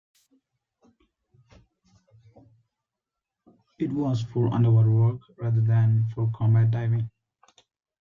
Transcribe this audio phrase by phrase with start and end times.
[3.77, 7.11] It was for underwater work rather than for combat diving.